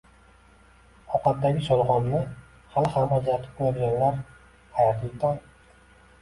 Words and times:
Ovqatdagi 1.17 1.61
sholg'omni 1.67 2.21
hali 2.77 2.91
ham 2.95 3.13
ajratib 3.19 3.53
qo'yadiganlar, 3.61 4.19
xayrli 4.79 5.13
tong! 5.27 5.39